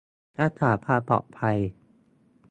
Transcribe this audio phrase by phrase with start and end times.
[0.41, 1.57] รักษาความปลอดภัย